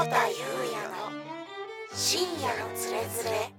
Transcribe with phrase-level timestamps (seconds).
[0.00, 0.34] 保田裕
[0.72, 1.12] 也の
[1.92, 3.52] 深夜のつれづれ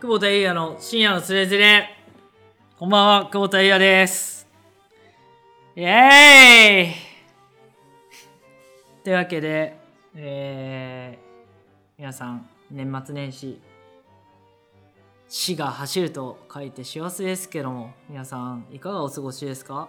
[0.00, 1.96] 久保田裕也の深夜のつれづれ。
[2.76, 4.48] こんばんは、久保田裕也です。
[5.76, 6.94] イエーイ
[9.04, 9.76] というわけで、
[10.16, 13.60] えー、皆さん、年末年始、
[15.28, 19.88] 死が走ると書いて幸せですけども、皆さん、いかがお過ごしですか？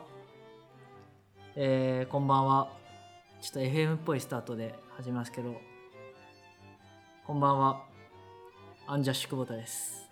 [1.56, 2.83] えー、こんばんは。
[3.44, 5.54] ちょっと FM っぽいスタートで始めますけど、
[7.28, 7.84] こんばんは。
[8.88, 10.10] アンジャッシュ久保田です。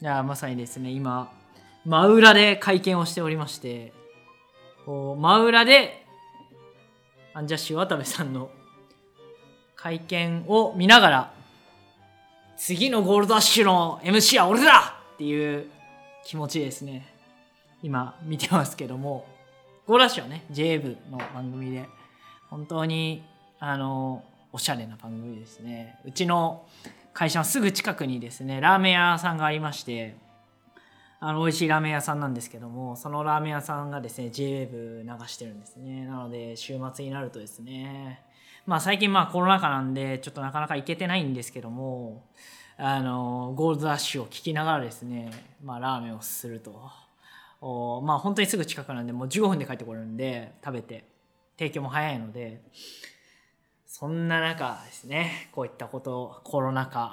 [0.00, 1.32] いや、まさにですね、今、
[1.84, 3.92] 真裏で会見をしておりまして、
[4.84, 6.06] こう真裏で、
[7.34, 8.48] アンジャッシュ渡部さんの
[9.74, 11.32] 会見を見ながら、
[12.56, 15.68] 次のゴールドダッシュの MC は俺だっていう
[16.24, 17.12] 気持ちですね。
[17.82, 19.26] 今見てますけども、
[19.86, 21.88] ゴールドダッシュはね、JA 部の番組で、
[22.50, 23.22] 本当に、
[23.60, 26.00] あの、おしゃれな番組ですね。
[26.04, 26.66] うちの
[27.12, 30.16] 会社のすぐ近くにですね、ラーメン屋さんがありまして、
[31.20, 36.04] あの、美味しいラーメン屋さんなんですけども、そのラーメン屋さんがですね、JA 部流してるんですね。
[36.04, 38.22] なので、週末になるとですね、
[38.66, 42.24] まあ最近まあコロナ禍なんで、ちょっとなかなか行けてないんですけども、
[42.76, 45.30] あの、ゴールドダッシュを聞きながらですね、
[45.62, 47.05] まあラーメンをすると。
[47.68, 51.04] おまあ本当にすぐ近くなんで、もう15分で帰ってこれるんで、食べて、
[51.58, 52.62] 提供も早いので、
[53.88, 57.10] そんな中ですね、こういったこと、コロナ禍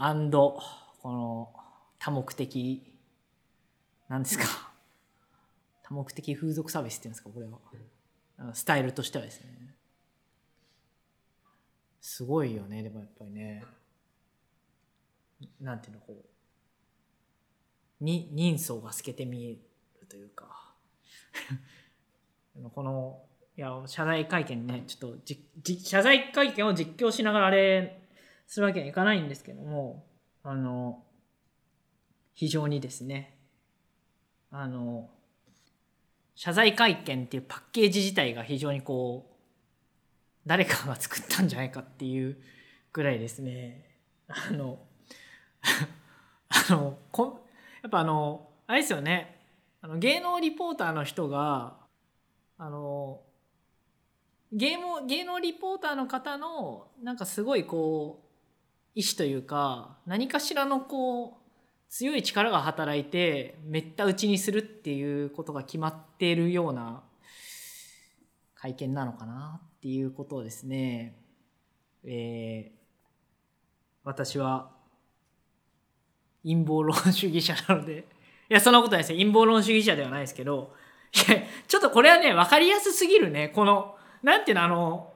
[1.01, 1.51] この
[1.97, 2.83] 多目的、
[4.07, 4.71] なんですか、
[5.81, 8.53] 多目的風俗サービスっていうんですか、これは。
[8.53, 9.75] スタイルとしてはですね。
[11.99, 13.63] すごいよね、でもやっぱりね。
[15.59, 19.72] なんていうの、こう、に人相が透けて見える
[20.13, 20.75] というか。
[22.75, 23.19] この
[23.57, 27.99] いや謝罪会見ねちょっとじじ謝罪会見を実況しながらあれ
[28.45, 30.05] するわけにはいかないんですけども
[30.43, 31.03] あの
[32.35, 33.39] 非常にですね
[34.51, 35.09] あの
[36.35, 39.35] 謝罪会見っていうパッケージ自体が非常にこう
[40.45, 42.37] 誰かが作ったんじゃないかっていう
[42.91, 43.97] ぐらいですね
[44.27, 44.79] あの
[46.49, 47.47] あのこ
[47.81, 49.42] やっぱあのあれですよね
[49.83, 51.75] あの芸能リポーターの人が
[52.57, 53.19] あの
[54.53, 58.27] 芸能芸能リポーターの方のなんかすごいこう
[58.95, 61.33] 意志というか何かしらのこう
[61.89, 67.03] 強い力が働いてめった打ちにするっていうことが決まっているような
[68.55, 71.19] 会見なのかなっていうことをですね、
[72.05, 72.83] えー
[74.05, 74.69] 私は
[76.43, 78.05] 陰謀論主義者なので
[78.53, 79.17] やそんなことないですよ。
[79.17, 80.73] 陰謀論主義者ではないですけど。
[81.13, 81.37] いや
[81.67, 83.49] ちょっとこれはね分かりやすすぎるね。
[83.49, 85.13] このなんていうのあの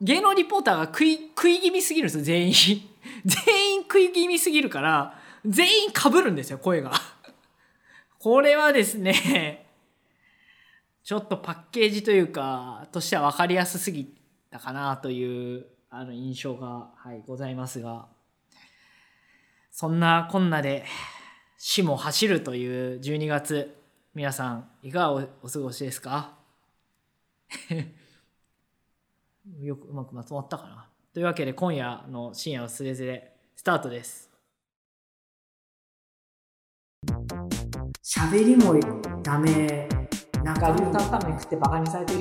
[0.00, 2.24] 芸能リポーターが食い食い気味すぎるんですよ。
[2.24, 2.54] 全員。
[3.24, 6.92] 全員食い気味すぎるから全員かぶるんですよ声が。
[8.18, 9.66] これはですね
[11.04, 14.12] ちょっとパッケージというかとしては分かりやすすぎ
[14.50, 18.06] たかなというあの印象が、はい、ございますが。
[19.70, 20.86] そんなこんなで
[21.58, 23.74] 死も走るという12月
[24.14, 26.36] 皆さんいかがおお過ごしですか？
[29.60, 30.88] よくうまくまとまったかな？
[31.14, 34.30] というわけで今夜の深夜のすれずれスタートです。
[38.02, 38.74] 喋りも
[39.22, 39.88] ダメ。
[40.44, 42.20] なんか牛タンタンメン食ってバカにされてる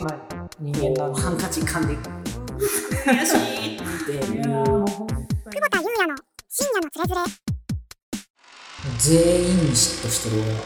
[0.59, 1.93] 人間なのハンカチ噛んで
[3.05, 3.77] 悔しい。
[3.77, 4.43] っていう。
[4.43, 4.85] 久保
[5.69, 6.15] 田裕也の
[6.49, 7.54] 深夜のつれづれ
[8.99, 10.59] 全員に嫉妬してる俺は。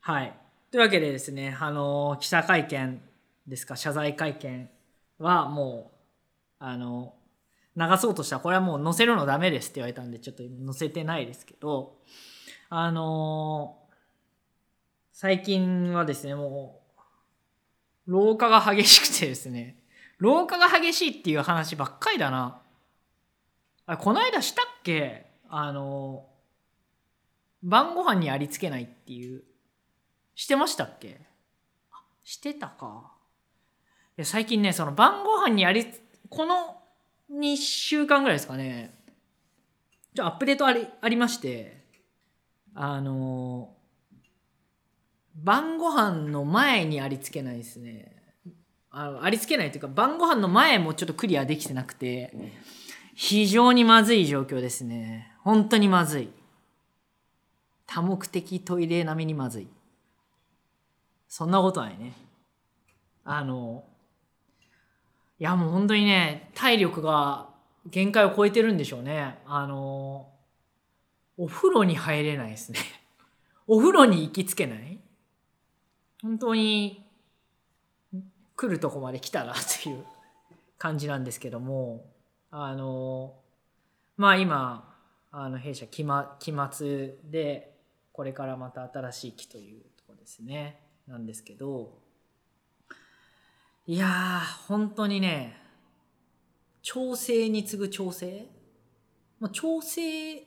[0.00, 0.34] はい。
[0.70, 3.00] というわけでですねあの記者会見
[3.46, 4.70] ですか謝罪会見
[5.18, 5.90] はも
[6.58, 7.14] うあの
[7.76, 8.36] 流そうとした。
[8.36, 11.98] らこれはもう載せるのダメですって言われたんでちょっと載せてないですけど
[12.70, 13.76] あの
[15.12, 16.80] 最近はですねも
[18.06, 19.76] う老化が激しくてですね
[20.18, 22.62] 老化が激しいっていう話ばっかりだな。
[23.92, 25.26] あこの間したっけ？
[25.48, 26.24] あの
[27.62, 29.42] 晩ご飯にありつけないっていう。
[30.36, 31.20] してましたっけ？
[31.90, 33.10] あしてたか。
[34.16, 35.84] いや最近ねその晩ご飯にあり
[36.28, 36.76] この
[37.32, 38.94] 2週間ぐらいですかね。
[40.14, 41.80] ちょアップデートありありまして。
[42.72, 43.74] あの
[45.34, 48.16] 晩ご飯の前にありつけないですね。
[48.92, 52.32] あのありつけないというか晩ご飯の前もちょっとクリアできてなくて
[53.22, 55.30] 非常にまずい状況ですね。
[55.40, 56.30] 本当にまずい。
[57.86, 59.68] 多目的トイレ並みにまずい。
[61.28, 62.14] そんなことないね。
[63.24, 63.84] あの
[65.38, 67.50] いやもう本当にね体力が
[67.84, 69.38] 限界を超えてるんでしょうね。
[69.44, 70.26] あの
[71.36, 72.78] お風呂に入れないですね。
[73.68, 74.98] お風呂に行きつけない。
[76.22, 77.04] 本当に
[78.56, 80.06] 来るとこまで来たなっていう
[80.78, 82.02] 感じなんですけども。
[82.50, 83.34] あの
[84.16, 84.94] まあ今
[85.30, 87.76] あの弊社期末期末で
[88.12, 90.80] これからまた新しい期というとこですね。
[91.06, 91.98] なんですけど。
[93.86, 95.56] いやー本当にね
[96.82, 98.46] 調整に次ぐ調整？
[99.38, 100.42] まあ調整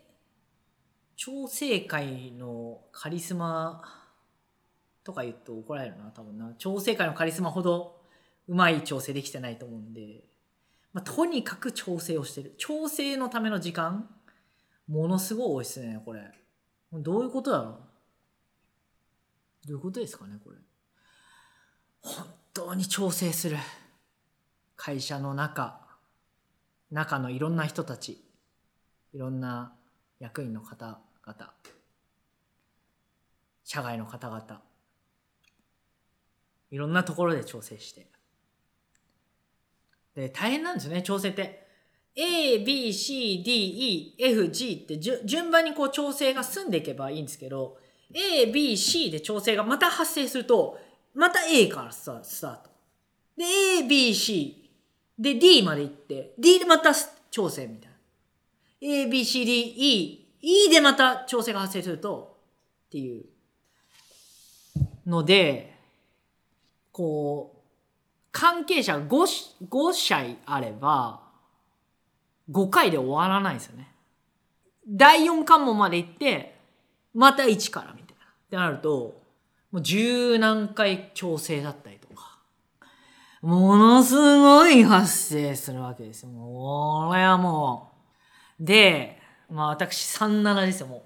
[1.16, 3.82] 調整会のカリスマ
[5.04, 6.54] とか言うと怒られるな多分な。
[6.58, 8.02] 調整会のカリスマほど
[8.48, 10.24] うまい調整できてないと思うんで、
[10.94, 12.54] まあ、とにかく調整をしてる。
[12.58, 14.08] 調整のための時間。
[14.88, 16.32] ものすごい多いですねこれ。
[16.92, 17.72] どういうことだろ？
[17.72, 20.58] うどういうことですかねこれ。
[22.02, 23.58] 本当に調整する。
[24.76, 25.82] 会社の中。
[26.92, 28.24] 中のいろんな人たち。
[29.14, 29.74] いろんな
[30.20, 31.54] 役員の方々。
[33.64, 34.62] 社外の方々。
[36.70, 38.13] いろんなところで調整して。
[40.16, 41.64] で大変なんですよね調整って。
[42.16, 43.44] ABCDEFG
[44.84, 47.78] って順番にこう調整が済んでいけばいいんですけど
[48.14, 50.78] ABC で調整がまた発生すると
[51.16, 52.70] また A からスタスタート。
[53.36, 53.44] で
[53.84, 54.54] ABC
[55.18, 56.94] で D まで行って D でまた
[57.32, 57.98] 調整みたいな。
[58.82, 62.38] ABCDE E でまた調整が発生すると
[62.88, 63.26] っていう
[65.08, 65.74] ので
[66.92, 67.53] こう
[68.34, 69.08] 関係者 5,
[69.70, 71.22] 5社あれば
[72.52, 73.88] 5回で終わらないですよね。
[74.86, 76.58] 第4関門まで行って
[77.14, 78.24] また1からみたいな。
[78.26, 79.22] ってなると
[79.72, 82.40] もう十何回調整だったりとか
[83.42, 86.30] ものすごい発生するわけですよ。
[86.30, 87.92] もうこれはも
[88.60, 88.64] う。
[88.66, 89.20] で、
[89.50, 91.02] まあ私37ですよ、もう。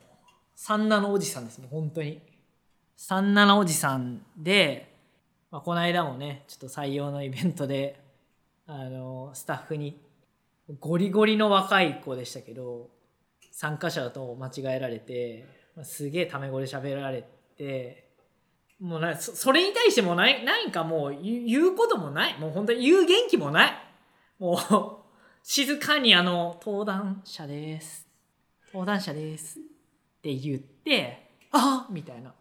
[0.59, 2.21] 37おじさんです、もう本当に。
[2.97, 4.96] 37おじさんで、
[5.51, 8.01] まあ、この間もね、ちょっと採用のイベントで、
[8.65, 10.01] あの、スタッフに、
[10.79, 12.89] ゴリゴリの若い子でしたけど、
[13.51, 15.45] 参加者と間違えられて、
[15.83, 17.27] すげえタメ語で喋られ
[17.57, 18.07] て、
[18.79, 23.73] もうなそれに対してもない何かもう言う言うこともないもう本当に言う元気もない。
[24.37, 24.59] もう
[25.41, 28.07] 静かにあの登壇者です。
[28.71, 29.57] 登壇者です。
[29.57, 29.61] っ
[30.21, 32.33] て言ってあみたいな。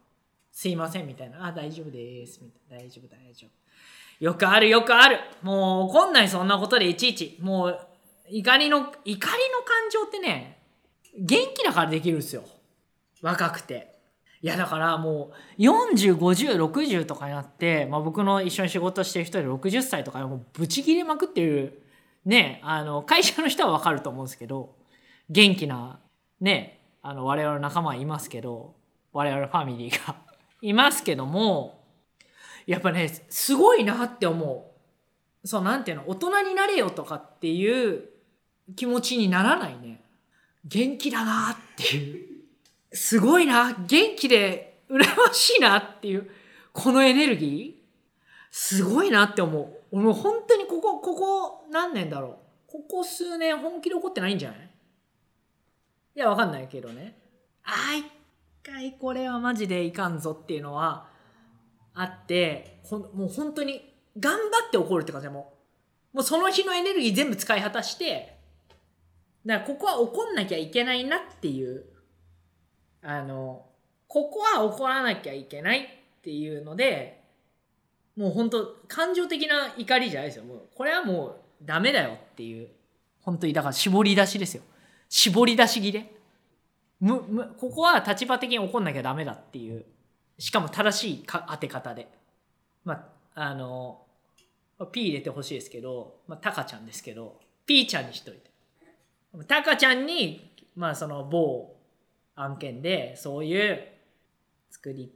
[0.56, 1.48] すいませんみたいな。
[1.48, 2.40] あ大丈夫です。
[2.42, 2.84] みたいな。
[2.84, 4.24] 大丈夫大丈夫。
[4.24, 5.18] よくあるよくある。
[5.42, 7.36] もう怒んないそんなことでいちいち。
[7.42, 7.78] もう
[8.30, 9.36] 怒りの怒りの感
[9.92, 10.62] 情ってね
[11.18, 12.42] 元気だからできるんですよ。
[13.20, 13.98] 若くて。
[14.40, 21.82] いやだからもう405060とかになって、まあ、僕の一緒に仕事してる人で60歳とかもうブチ切れまくってる
[22.24, 24.74] ねあの会社の人は分かると思うんですけど
[25.28, 26.00] 元気な
[26.40, 28.74] ねあの我々の仲間はいますけど
[29.12, 30.25] 我々ファミリーが。
[30.62, 31.84] いますけども
[32.66, 34.72] やっぱねすごいなって思
[35.44, 35.46] う。
[35.46, 38.08] そうなんていうの大人になれよとかっていう
[38.74, 40.02] 気持ちにならないね。
[40.64, 42.26] 元気だなっていう。
[42.92, 43.72] すごいな。
[43.86, 46.28] 元気で羨ましいなっていう
[46.72, 47.86] このエネルギー。
[48.50, 49.68] すごいなって思う。
[49.92, 52.72] 俺も本当にここここ何年だろう。
[52.72, 54.70] ここ数年本気で怒ってないんじゃない？
[56.16, 57.16] いやわかんないけどね。
[57.62, 58.04] あー一
[58.66, 61.06] 回これはマジでいかんぞっていうのは
[61.94, 65.52] あってほんもう本当に頑張って怒るって感じも
[66.12, 66.16] う。
[66.16, 68.38] もうその日のエネルギー全部使い果たして
[69.44, 71.84] だからここは怒んなきゃいけないなっていう
[73.02, 73.66] あの
[74.08, 77.22] ここは怒らなきゃいけないっていうので
[78.16, 80.44] もう本当感情的な怒りじゃないですよ。
[80.44, 82.68] もうこれはもうダメだよっていう
[83.20, 84.62] 本当にだから絞り出しですよ。
[85.10, 86.15] 絞り出し切れ。
[87.00, 89.84] むむここは立場的に怒んなきゃダメだっていう
[90.38, 92.08] しかも正しいか当て方で。
[92.84, 92.94] ま
[93.34, 94.02] ああの
[94.92, 98.50] P 入れてほしいですけど、まあ、タカちゃんですけど P ちゃんにしといて。
[99.46, 101.76] タカちゃんにまあその某
[102.34, 103.80] 案件でそういう
[104.70, 105.12] 作り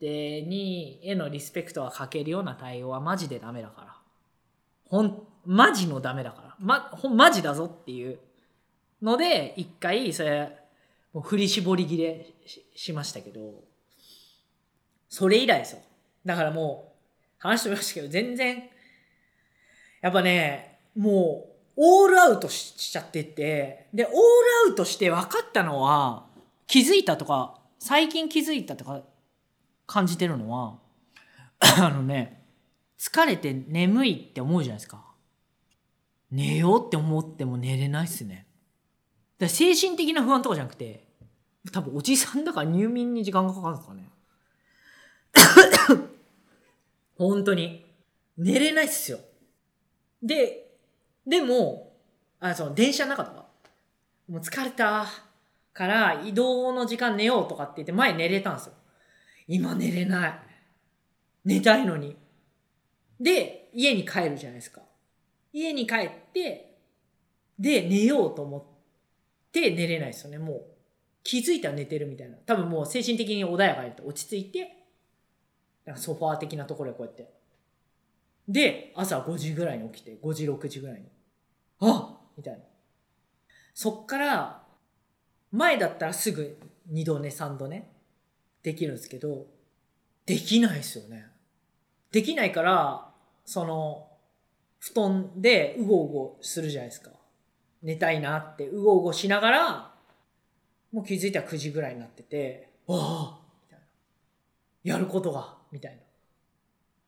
[0.00, 3.96] 手にへのリスペクトは欠けるような対応はマジでダメだから。
[4.86, 6.56] ほんマジのダメだから。
[6.58, 8.18] まほんマジだぞっていう
[9.02, 10.63] ので一回それ
[11.14, 12.26] もう振り絞り切れ
[12.74, 13.62] しましたけど
[15.08, 15.78] それ以来ですよ。
[16.26, 18.64] だからもう話してみましたけど全然
[20.02, 24.16] やっぱねもうオールアウトしちゃっててでオール
[24.70, 26.26] アウトして分かったのは
[26.66, 29.02] 気づいたとか最近気づいたとか
[29.86, 30.78] 感じてるのは
[31.60, 32.42] あのね
[32.98, 35.04] 疲れて眠いって思うじゃないですか。
[36.30, 38.46] 寝ようって思っても寝れないっすね。
[39.38, 41.03] だ精神的な不安とかじゃなくて
[41.72, 44.10] 多分おじさんだから入眠に時間がかかるんですかね。
[47.16, 47.84] 本当に。
[48.36, 49.18] 寝れないっすよ。
[50.22, 50.76] で
[51.26, 51.96] でも
[52.40, 53.44] あその電車の中とか。
[54.28, 55.06] もう疲れた
[55.74, 58.72] から移動の時間寝ようとかって言って前寝れたんですよ。
[59.46, 60.40] 今寝れない。
[61.44, 62.16] 寝たいのに。
[63.20, 64.82] で家に帰るじゃないですか。
[65.52, 66.78] 家に帰って
[67.58, 68.62] で寝ようと思っ
[69.52, 70.73] て寝れないですよねもう。
[71.24, 72.36] 気づいたら寝てるみたいな。
[72.46, 74.76] 多分もう精神的に穏やかに落ち着いて
[75.84, 77.32] なんかソファー的なところでこうやって。
[78.46, 81.06] で朝5時ぐらいに起きて5時6時ぐらいに。
[81.80, 82.60] あみたいな。
[83.72, 84.62] そっから
[85.50, 86.58] 前だったらすぐ
[86.92, 87.90] 2度寝3度寝
[88.62, 89.46] できるんですけど
[90.26, 91.26] できないですよね。
[92.12, 93.08] できないから
[93.46, 94.08] その
[94.78, 97.10] 布団でうごうごするじゃないですか。
[97.82, 99.93] 寝たいなってうごうごしながら
[100.94, 102.68] もう気づいたら9時ぐらいになってて。
[102.88, 103.38] ああ。
[103.64, 103.84] みたいな
[104.84, 105.56] やることが。
[105.72, 105.98] みたいな。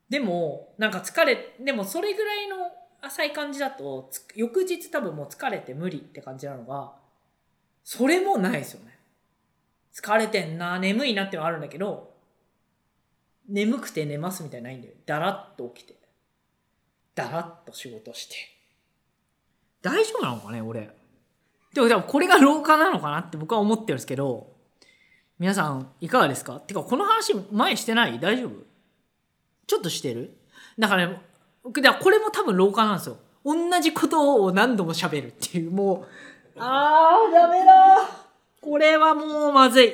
[0.09, 2.57] でもなんか疲れでもそれぐらいの
[3.01, 6.95] 浅い感じだとつ翌日多分もう疲れて無理って感じなのが
[7.85, 8.99] それもないですよね。
[9.95, 12.13] 疲れてんな眠いなってのはあるんだけど
[13.49, 14.95] 眠くて寝ますみたいないんだよ。
[15.07, 15.95] だらっと起きて。
[17.15, 18.35] だらっと仕事して。
[19.81, 20.91] 大丈夫なのかね俺
[21.77, 24.53] でも多分これが老化なのかなって僕は思ってるんですけど
[25.39, 26.61] 皆さんいかがですか？
[26.61, 28.19] てかこの話前してない？
[28.19, 28.53] 大丈夫？
[29.67, 30.37] ちょっとしてる？
[30.79, 31.21] だからね
[31.63, 33.19] 僕だこれも多分老化なんですよ。
[33.45, 36.07] 同じことを何度も喋るっていうも
[36.57, 38.09] うあーダメだ。
[38.61, 39.93] これはもうまずい。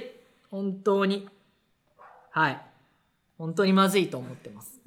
[0.51, 1.29] 本当に。
[2.31, 2.61] はい。
[3.37, 4.81] 本当にまずいと思ってます。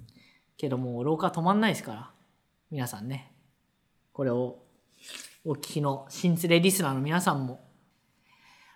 [0.57, 2.09] けどもう老化止まんないですから
[2.71, 3.31] 皆さんね。
[4.13, 4.59] これを
[5.47, 7.63] お聞きの新連れリスナーの皆さんも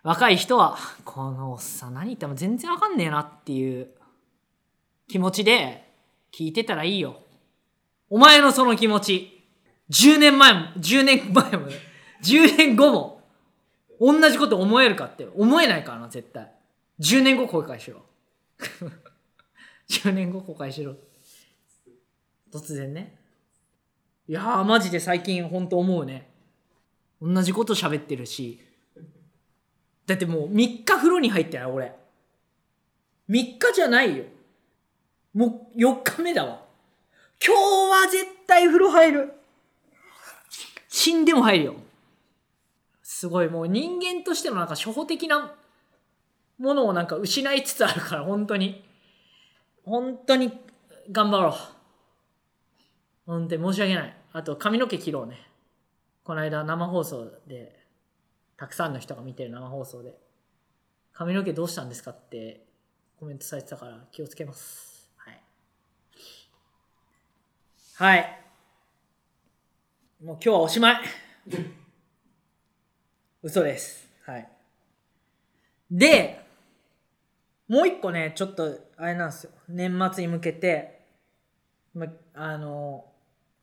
[0.04, 3.90] 若い人はこのおっさん何言っても全然わかんねえなっていう
[5.08, 5.92] 気持ちで
[6.32, 7.22] 聞いてたらいいよ。
[8.08, 9.44] お前のその気持ち
[9.90, 11.74] 10年前も10年前もね
[12.24, 13.24] 10年後も
[14.00, 16.52] 同じこと思えるかって思えないからな絶対。
[17.00, 18.06] 10年後後悔しろ。
[19.90, 20.96] 10年後後悔しろ。
[22.52, 23.18] 突然ね。
[24.28, 26.29] いやーマジで最近ほんと思うね。
[27.22, 28.60] 同じこと喋ってるし。
[30.06, 31.96] だってもう3日風呂に入ってない俺。
[33.30, 34.24] 3日じゃないよ。
[35.34, 36.64] もう4日目だわ。
[37.46, 39.34] 今日は絶対風呂入る。
[40.88, 41.76] 死んでも入るよ。
[43.04, 43.50] すごい。
[43.50, 45.54] もう人間としてのなんか初歩的な
[46.58, 48.84] ものをなんか失いつつあるから本当に。
[49.86, 50.52] 本当に
[51.12, 51.54] 頑張ろう。
[53.26, 54.18] 本当に申し訳ない。
[54.34, 55.49] あと髪の毛切ろうね。
[56.30, 57.76] この間生放送で
[58.56, 60.14] たくさんの人が見てる生放送で
[61.12, 62.68] 髪の毛どうしたんですかって
[63.20, 65.10] コメントされてたから気をつけます。
[65.18, 65.42] はい。
[67.96, 68.42] はい。
[70.24, 71.02] もう今日はおしまい。
[73.42, 74.08] 嘘です。
[74.24, 74.48] はい。
[75.90, 76.46] で
[77.68, 79.52] もう一個ねちょっとあれなんですよ。
[79.68, 81.02] 年末に向けて
[81.96, 82.06] ま
[82.36, 83.12] あの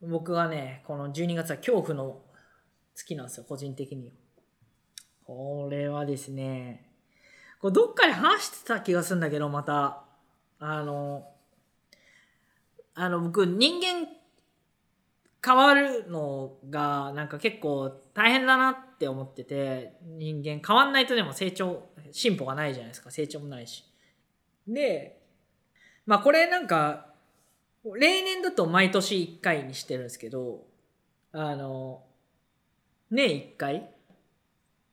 [0.02, 2.25] 僕がねこの12月は恐怖の
[2.97, 4.12] 月なんですよ個人的には。
[5.25, 6.91] これはですね
[7.61, 10.03] これどっかで話してた気がするんだけどまた。
[10.59, 11.29] あの
[12.95, 14.09] あの僕人間
[15.45, 23.85] 変わるのがなんか結構大変だなって思ってて人間変わんないとでも成長進歩がないじゃないですか成長もないし。
[24.67, 25.21] で
[26.07, 27.12] まあこれなんか
[27.85, 30.65] 例年だと毎年1回にしてるんですけど
[31.33, 32.03] あの
[33.10, 33.90] 年1回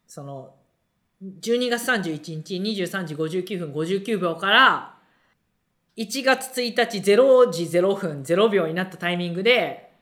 [0.08, 0.56] その
[1.24, 4.96] 12月31日23時59分59秒から
[5.98, 9.94] 1月1日0時0分0秒になったタイミングで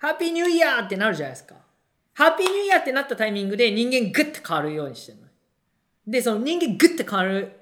[0.00, 1.54] ハッピーニューイヤーってなるじゃないですか。
[2.14, 5.24] ハッピーニューイヤーってなったタイミングで人間グッて変わるようにしてるの。
[6.06, 7.52] で、その人間グッて変わる。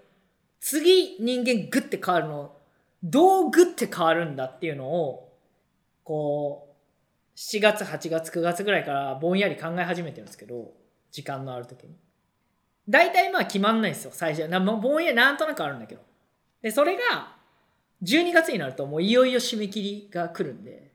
[0.60, 2.52] 次人間グッて変わるの。
[3.02, 5.36] どうグッて変わるんだっていうのを、
[6.04, 6.67] こう、
[7.38, 10.72] 7月、8月、9月ぐらいからぼんやり考え始めてるんですけど、
[11.12, 11.94] 時間のある時に。
[12.88, 14.48] 大体まあ決まんないんですよ、最初。
[14.48, 16.00] なぼんやりなんとなくあるんだけど。
[16.62, 17.36] で、それが、
[18.02, 20.90] 12月になるともういよいよ締め切りが来るんで、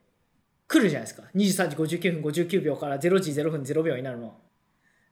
[0.67, 1.23] 来るじゃないですか。
[1.33, 4.33] 23時59分59秒から0時0分0秒になるのは。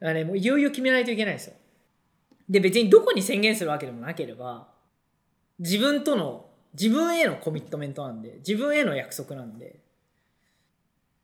[0.02, 1.54] だからね、もういよいよ決めないといけないんですよ。
[2.50, 4.68] で、別にどこに宣言するわけでもなければ、
[5.60, 9.80] 自分との自分へのコミットメントなんで、自分への約束なんで、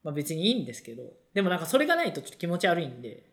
[0.07, 3.25] まあ別にいいんですけど、でもなんかそれがないとちょっと気持ち悪いんで、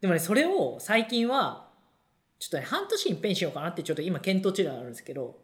[0.00, 1.68] でもね、それを最近は、
[2.40, 5.38] ちょっとね、半年に一遍しようかなってちょっと今検討中ではあるんですけど、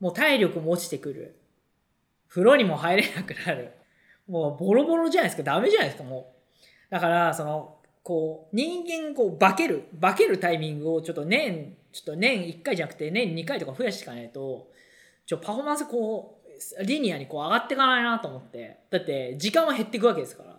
[0.00, 1.40] もう体力も落ちてくる。
[2.28, 3.72] 風呂にも入れなくなる。
[4.28, 5.42] もうボロボロじゃないですか。
[5.42, 6.34] ダメじゃないですか、も
[6.90, 6.90] う。
[6.90, 14.70] だから、その、こう、人間、こう、化ける、化けるタイミングをちょっと年、ちょっと年1回じゃなくて年2回とか増やしていかないと、
[15.24, 16.33] ちょ、パフォーマンスこう、
[16.84, 18.78] リニアにこう上がっていかないなと思って。
[18.90, 20.56] だって、時間は減っていくわけですから。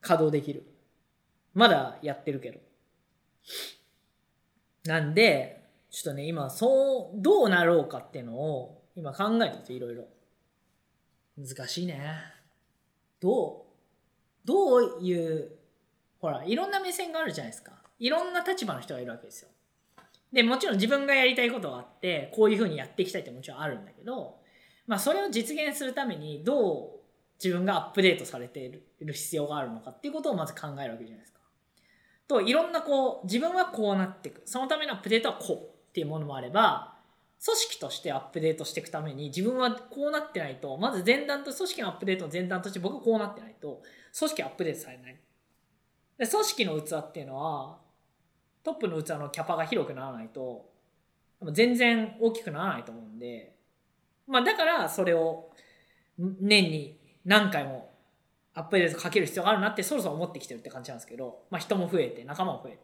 [0.00, 0.64] 稼働できる。
[1.54, 2.60] まだやってるけど。
[4.84, 10.04] なんで、ちょっとね、今、そう、どうなろうかっていうのを、今考えてるんですよ、いろいろ。
[11.38, 12.00] 難しいね。
[13.20, 13.66] ど
[14.44, 15.52] う、どういう、
[16.20, 17.72] ほら、いろんな目線があるじゃないですか。
[17.98, 19.48] いろんな立場の人がいるわけですよ。
[20.32, 24.38] で、もちろん自分がやりたいことがあって、こういうふうにやっていきたいってもちろんあるんだけど、
[24.86, 27.00] まあ、それを実現するために、どう
[27.42, 28.72] 自分がアップデートされてい
[29.04, 31.40] る必要があるのかっていうことをまず考えるわけじゃないですか。
[32.28, 34.42] と、いろんなこう、自分はこうなっていく。
[34.44, 35.56] そのためのアップデートはこう
[35.90, 36.94] っていうものもあれば、
[37.44, 43.82] 組織としてアップデートしていくために自分はこうなってないと、まず前段と組織のアップデートの前段として僕はこうなってないと、
[44.18, 45.20] 組織アップデートされない。
[46.16, 47.78] で組織の器っていうのは、
[48.62, 50.70] トップの器のキャパが広くならないと、
[51.52, 53.53] 全然大きくならないと思うんで、
[54.26, 55.50] まあだからそれを
[56.18, 57.90] 年に何回も
[58.54, 62.78] アップデートかける必要があるなってそろそろ思ってきてるって感じなんですけど、まあ人も増えて、仲間も増えて。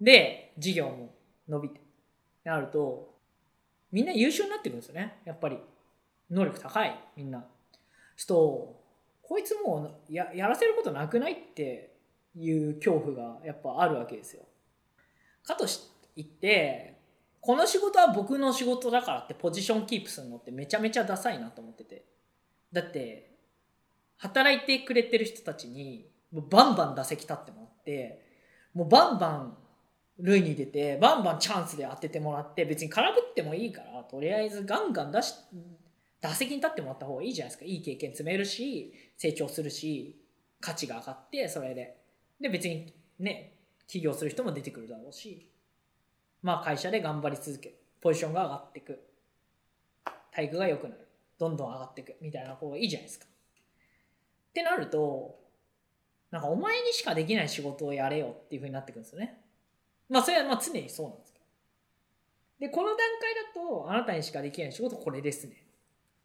[0.00, 1.14] で、事業も
[1.48, 1.80] 伸びて。
[2.44, 3.14] なると、
[3.90, 5.20] みんな優秀になってくるんですよね。
[5.24, 5.58] やっぱり。
[6.30, 7.44] 能力高い、みんな。
[8.16, 8.84] ちょっと、
[9.22, 11.96] こいつもうややらせることなくないって
[12.36, 14.44] いう恐怖がやっぱあるわけですよ。
[15.42, 15.80] かとし
[16.14, 16.93] 言って、
[17.44, 22.06] この仕事は僕の仕事だからってポジションキープするのってめちゃめちゃダサいなと思ってて。
[22.72, 23.36] だって、
[24.16, 28.24] 働いてくれてる人たちに、もうバンバン打席立ってもらって、
[28.72, 29.58] もうバンバン
[30.20, 35.34] 塁に出て、バンバンチャンスで当ててもらって、別に空振ってもいいから、とりあえずガンガン出し、
[36.22, 37.66] 打席に立ってもらった方がいいじゃないですか。
[37.66, 40.18] いい経験積めるし、成長するし、
[40.60, 41.98] 価値が上がって、それで。
[42.40, 45.50] で、別にね、起業する人も出てくるだろうし、
[46.44, 47.74] まあ会社で頑張り続ける。
[48.02, 49.00] ポジションが上がっていく。
[50.30, 51.08] 体育が良くなる。
[51.38, 52.16] どんどん上がっていく。
[52.20, 53.24] みたいな方がいいじゃないですか。
[53.24, 55.40] ってなると、
[56.30, 59.40] なんかお前にしかできない仕事をやれよっていう風になってくるんですよね。
[60.10, 61.44] まあそれはまあ常にそうなんですけど。
[62.60, 65.64] で、この段階だと、あなたにしかできない仕事これですね。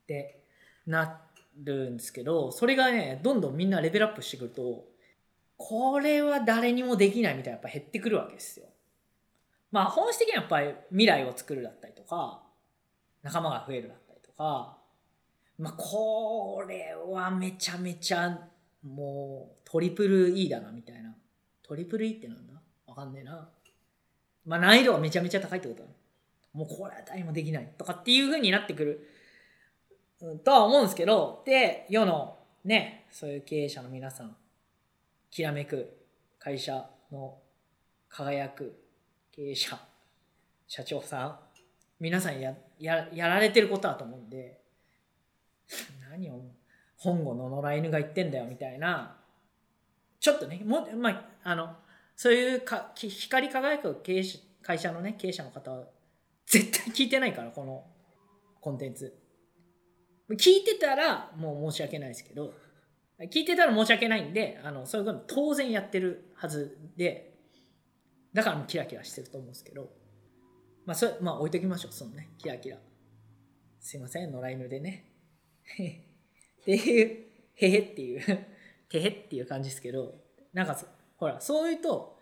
[0.04, 0.44] って
[0.86, 1.22] な
[1.64, 4.84] るんですけど、それがね、どんどんみんなレベルアップしてくると、
[5.56, 8.66] これは誰にもできないみたいなやっぱ減ってくるわけですよ。
[9.72, 12.42] まあ本質的にはやっぱり未来を作るだったりとか、
[13.24, 14.78] 仲間が増えるだったりとか、
[15.58, 18.40] まあこれはめちゃめちゃ
[18.84, 21.14] もうトリプル E だなみたいな。
[21.62, 22.54] トリプル E ってなんだ？
[22.88, 23.50] わかんねえな。
[24.46, 25.90] まあ難易度がめちゃめちゃ高いってことだ。
[26.54, 29.08] もうこれは誰もできないとかっていう風になってくる、
[30.22, 34.36] うん、とは思うんですけど、で、世のね、そういう経営者の皆さん、
[35.30, 35.96] きらめく
[36.40, 37.38] 会社の
[38.10, 38.82] 輝く
[39.40, 39.80] 経営者、
[40.68, 41.40] 社長さん、
[41.98, 44.60] 皆さんやややられてることだと思うんで、
[46.12, 46.42] 何を
[46.98, 49.18] 本郷の野良犬が言ってんだよみたいな、
[50.20, 51.78] ちょっとね、もまあ、あの、
[52.18, 55.88] そういうか光り輝く経営者会社のね、経営者の方は、
[56.46, 57.88] 絶対聞いてないから、この
[58.60, 59.18] コンテンツ。
[60.32, 62.54] 聞いてたら、もう申し訳ないですけど、
[63.20, 67.29] 聞いてたら申し訳ないんで、あの、そういうこと当然やってるはずで、
[68.34, 69.90] だからキラキラしてると思うんですけど、
[70.86, 72.78] まあ、それ、まあ置いときましょう、そのね、キラキラ。
[73.80, 75.06] すいません、野良犬でね。
[76.62, 78.22] っていう、へへっていう、
[78.90, 80.16] てへっていう感じですけど、
[80.54, 80.78] なんか、
[81.18, 82.18] ほら、そういうと、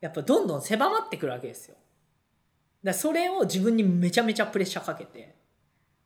[0.00, 1.76] やっぱどんどん狭まってくるわけですよ。
[2.82, 5.36] だそれを自分にめちゃめちゃプレッシャーかけて、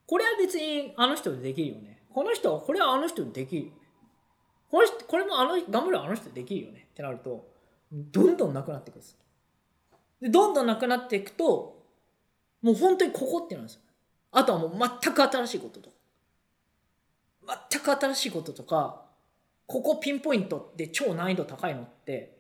[0.07, 2.05] これは別にあの人でできるよね。
[2.11, 3.73] この人は、これはあの人でできる。
[4.71, 7.49] この人、これもあの、頑張ればあの人でできるよねってなると、
[7.91, 9.19] どんどんなくなっていくんです。
[10.21, 11.83] で、どんどんなくなっていくと、
[12.63, 13.81] もう本当にここってなんですよ。
[14.33, 15.97] あとはもう全く新しいこととか。
[17.71, 19.05] 全く新しいこととか、
[19.67, 22.37] ここピンポイントで超難易度高いのって、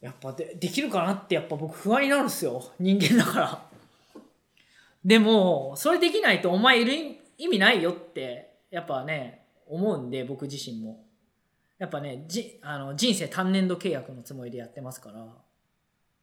[0.00, 2.72] やっぱでできるかなってやっぱ僕不安になるんですよ。
[2.78, 3.62] 人間だから。
[5.04, 11.04] でも、それできないとお前いる意味ないよって、やっぱね、思うんで、僕自身も。
[11.78, 15.26] やっぱね、じあの人生単年度契約のつもりでやってますから、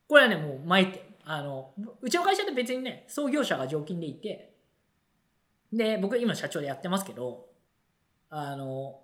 [0.08, 4.54] これはね、もう巻いて、あの、うちの会社って別にね、創業者が常勤でいて、
[5.74, 7.48] で、僕今社長でやってますけど、
[8.30, 9.02] あの、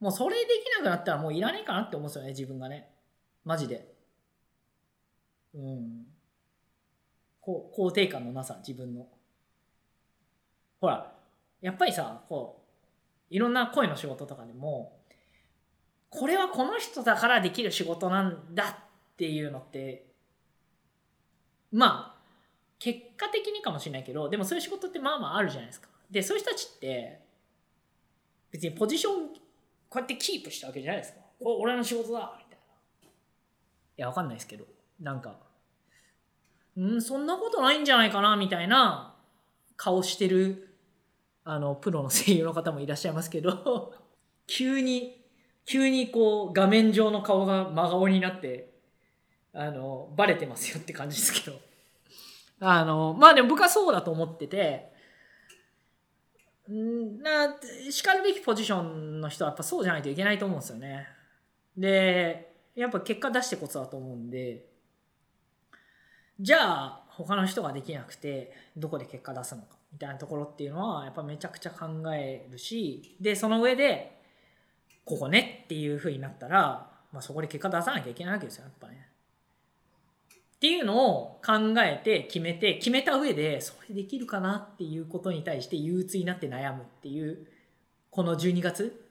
[0.00, 2.90] もうそれできなくなったらもういらねえかなって思うんですよね、自分がね。
[3.44, 3.94] マジで。
[5.54, 6.06] うん。
[7.40, 9.06] こう肯定感のなさ、自分の。
[10.80, 11.14] ほら、
[11.62, 12.62] やっぱりさ、こ
[13.30, 15.00] う、いろんな声の仕事とかでも、
[16.10, 18.85] これはこの人だからできる仕事なんだ
[19.16, 20.06] っていうのって、
[21.72, 22.22] まあ、
[22.78, 25.88] 結果的にかもしれないけど、でもそういう仕事ってまあまああるじゃないですか。
[26.10, 27.20] で、そういう人たちって、
[28.50, 29.28] 別にポジション、
[29.88, 31.20] こうやってキープしたわけじゃないですか。
[31.40, 32.58] お俺の仕事だみたい
[33.02, 33.08] な。
[33.08, 33.10] い
[33.96, 34.66] や、わかんないですけど、
[35.00, 35.38] なんか、
[36.76, 39.14] うん、そんなことないんじゃないかなみたいな
[39.76, 40.76] 顔してる、
[41.44, 43.94] あの、プロの声優の方もいらっしゃいますけど、
[44.46, 45.24] 急に、
[45.64, 48.75] 急にこう、画面上の顔が真顔になって、
[49.58, 51.58] あの、バレてますよって感じですけど。
[52.60, 54.92] あの、まあでも僕はそうだと思ってて、
[56.68, 57.56] な、
[57.90, 61.08] しかるべきポジションの人はやっぱそうじゃないといけないと思うんですよね。
[61.76, 64.66] で、やっぱ結果出してこそだと思うんで、
[66.38, 74.20] じゃあ他の人ができなくてどこで結果出すのかみたいなところっていうのはやっぱめちゃくちゃ考えるし、で、その上で、
[75.06, 79.05] ここねっていう風になったら、まあそこで結果出さなきゃいけないわけですよ、やっぱね。
[80.56, 87.46] っていうのを考えて決めて決めた上でそれできるかなっていうことに対して憂鬱になって悩むっていう
[88.10, 89.02] この12月。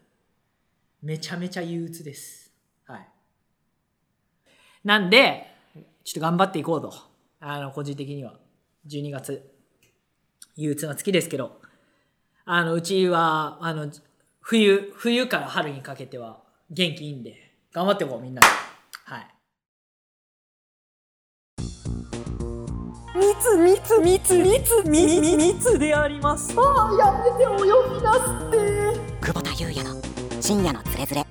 [1.04, 2.52] めちゃめちゃ憂鬱です。
[2.88, 3.08] はい。
[4.84, 5.46] なんで
[6.04, 6.92] ちょっと頑張っていこうと。
[7.40, 8.40] あの個人的には。
[8.88, 9.52] 12月。
[10.56, 11.62] 憂鬱な月ですけど。
[12.48, 13.92] あのうちはあの
[14.40, 18.48] 冬冬から春にかけては元気いいんで頑張っていこうみんなで
[19.06, 19.28] はい
[23.16, 28.58] 密密密密密密密でありますああやめてお呼びなすって
[29.22, 31.26] 久保田裕也の深夜のつれづれ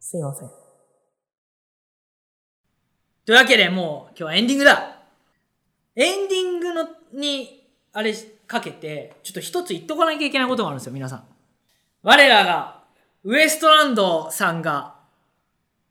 [0.00, 0.50] すいません。
[3.24, 4.92] というわけでもう今日はエンディングだ
[5.94, 8.14] エンディングのに、あれ
[8.46, 11.24] かけて、ちょっと一つ言っとかなきゃいけないことがあるんですよ、皆さん。
[12.02, 12.82] 我らが、
[13.24, 14.91] ウエストランドさんが、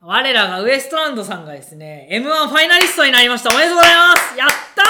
[0.03, 3.51] 我らがウエストランドさんがですね、M1 ファイナリストになりました。
[3.53, 4.81] おめでとうございますやった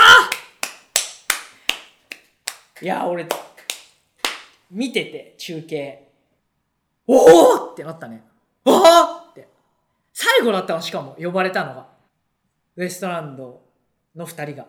[2.79, 3.27] ーいや、俺、
[4.71, 6.07] 見てて、中継。
[7.05, 8.23] おおってなったね。
[8.63, 8.81] おお
[9.31, 9.49] って。
[10.13, 11.87] 最後だったの、しかも、呼ばれたのが。
[12.77, 13.61] ウエストランド
[14.15, 14.65] の二人が。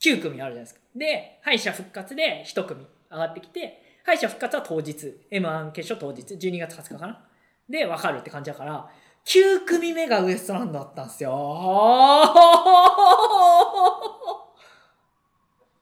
[0.00, 0.80] 9組あるじゃないですか。
[0.96, 7.22] で、敗者復活で1組上がってきて、敗者復活は当日、M1 決勝当日、12月20日かな
[7.68, 8.88] で、分かるって感じだから、
[9.26, 11.32] 9組目がウエストランドだったんですよ。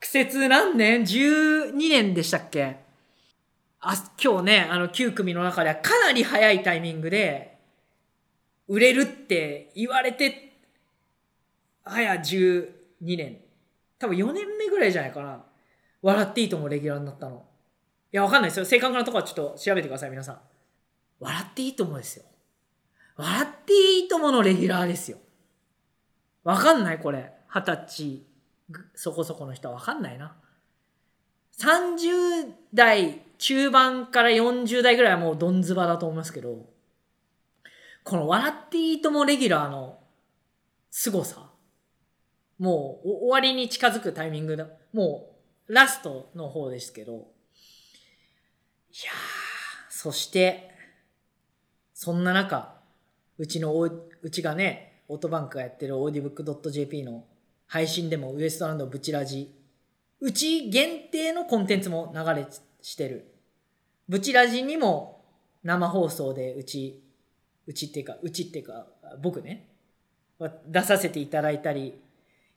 [0.01, 2.77] 苦節何年 ?12 年でしたっけ？
[3.81, 7.59] あ、今日ね、あの9組の中ではかなり早いタイミングで、
[8.67, 10.57] 売れるって言われて、
[11.85, 12.73] 早12
[13.19, 13.43] 年。
[13.99, 15.45] 多分4年目ぐらいじゃないかな。
[16.01, 17.45] 笑っていいともレギュラーになったの。
[18.11, 18.65] いや、わかんないですよ。
[18.65, 20.41] 正確なとこはちょっと調べてください、皆さん。
[21.21, 22.25] 笑っていいともですよ。
[23.17, 25.19] 笑っていいとものレギュラーですよ。
[26.43, 27.33] わかんないこれ。
[27.49, 28.27] 二十歳
[28.95, 30.37] そこそこの人はわかんないな。
[31.59, 36.67] 30代中盤から40代ぐらいはもうどんずばだと思いますけど、
[38.03, 39.99] この笑っていいともレギュラーの
[40.91, 41.51] 凄さ。
[42.59, 44.67] もう終わりに近づくタイミングだ。
[44.93, 45.35] も
[45.69, 47.13] うラストの方ですけど。
[47.13, 47.17] い
[49.05, 50.71] やー、そして、
[51.95, 52.74] そんな中、
[53.39, 57.25] うちの、うちがね、オトバンクがやってるオーディブックドット .jp の
[57.67, 59.53] 配信でもウエストランドブチラジ、
[60.21, 62.47] うち限定のコンテンツも流れ
[62.81, 63.35] してる。
[64.09, 65.25] ブチラジにも
[65.63, 67.03] 生放送でうち、
[67.67, 68.87] うちっていうか、うちっていうか、
[69.23, 69.69] 僕ね、
[70.67, 72.01] 出させていただいたり、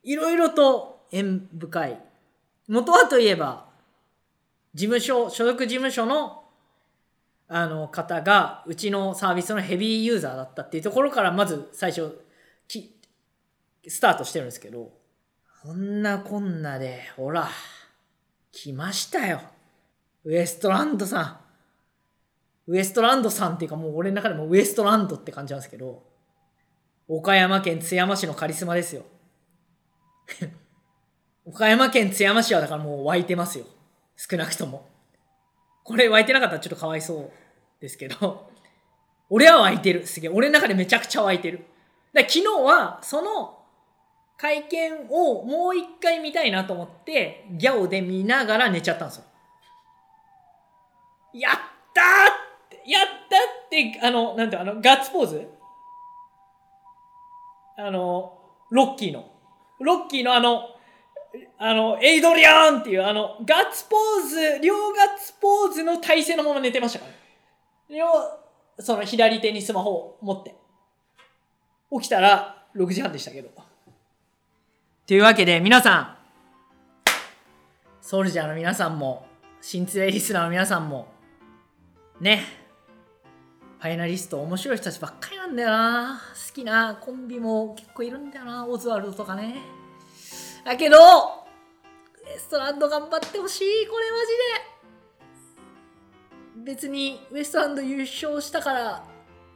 [0.02, 2.00] いろいろと縁深い。
[2.68, 3.68] 元はといえば、
[4.74, 6.37] 事務所、所属事務所の、
[7.48, 12.20] あの方が、うちのサービスのヘビーユーザーだったっていうところから、まず最初、
[12.68, 12.94] き、
[13.86, 14.92] スタートしてるんですけど、
[15.62, 17.48] こんなこんなで、ほら、
[18.52, 19.40] 来ましたよ。
[20.24, 21.22] ウエストランドさ
[22.66, 22.70] ん。
[22.70, 26.02] ウエストランドさんっていうかもう俺の中でもウエストランドって感じなんですけど、
[27.08, 29.04] 岡山県津山市のカリスマですよ。
[31.46, 33.64] 岡山県津山市はだからもう湧いてますよ。
[34.16, 34.86] 少なくとも。
[35.82, 37.32] これ湧いてなかったらちょっとかわいそう
[37.80, 38.50] ですけど、
[39.30, 40.06] 俺は湧いてる。
[40.06, 40.30] すげえ。
[40.30, 41.64] 俺の中でめちゃくちゃ湧いてる。
[42.12, 43.58] だ昨日はその
[44.36, 49.24] 会見をもう一回見たいなと思って、ギャオで見ながら寝ちゃったんですよ。
[51.34, 51.52] やっ
[51.92, 55.48] たーって、やったって、あの、なんていうのあの、ガッツポーズ？
[57.76, 58.38] あの、
[58.70, 59.30] ロッキーの。
[59.80, 60.70] ロッキーのあの、
[61.58, 67.12] あの、エイドリアンっていう、あの、ガッツポーズ、両ガッツポーズの体勢のまま寝てましたから。
[67.88, 68.06] 両、
[68.78, 70.54] その左手にスマホを持って。
[71.90, 73.48] 起きたら6時半でしたけど。
[75.06, 76.18] というわけで、皆さん、
[78.00, 79.26] ソルジャーの皆さんも、
[79.60, 81.08] 新ツレリスナーの皆さんも、
[82.20, 82.44] ね、
[83.78, 86.20] ファイナリスト面白い人たちばっかりなんだよな。
[86.48, 88.66] 好きなコンビも結構いるんだよな。
[88.66, 89.62] オズワルドとかね。
[90.64, 91.00] だけど、ウ
[92.28, 93.86] エストランド頑張ってほしい。
[93.86, 94.26] これマジ
[94.72, 94.77] で。
[96.68, 99.02] 別にウエストランド優勝したから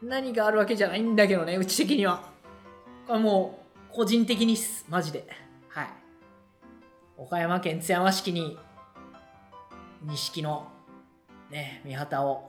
[0.02, 2.22] 何があるわけじゃないんだけどね、うち的には。
[3.06, 4.86] これもう個人的にっす。
[4.88, 5.26] マジで。
[5.68, 5.88] はい。
[7.18, 8.58] 岡山県津山市に
[10.04, 10.68] 錦の
[11.50, 12.48] ね、見旗を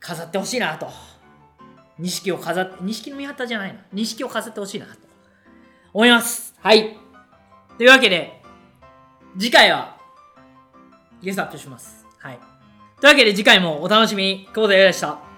[0.00, 0.88] 飾ってほしいなと。
[1.98, 3.80] 錦を飾って、錦の見旗じゃないな。
[3.92, 4.92] 錦を飾ってほしいなと
[5.92, 6.54] 思います。
[6.60, 6.96] はい。
[7.76, 8.40] というわけで、
[9.38, 9.98] 次回は
[11.22, 12.06] ゲストアップします。
[12.20, 12.49] はい。
[13.00, 14.48] というわけで次回もお楽しみに。
[14.52, 15.29] 久保田優でした。